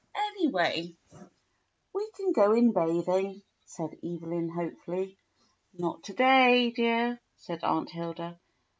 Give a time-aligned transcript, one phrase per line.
[0.15, 0.95] "Anyway,
[1.93, 5.15] we can go in bathing," said Evelyn hopefully.
[5.75, 8.39] "Not to day, dear," said Aunt Hilda.